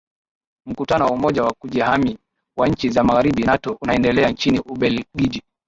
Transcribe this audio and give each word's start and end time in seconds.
mkutano 0.65 1.05
wa 1.05 1.11
umoja 1.11 1.43
wa 1.43 1.53
kujihami 1.53 2.17
wa 2.57 2.67
nchi 2.67 2.89
za 2.89 3.03
magharibi 3.03 3.43
nato 3.43 3.77
unaendelea 3.81 4.29
nchini 4.29 4.59
ubelgiji 4.59 5.41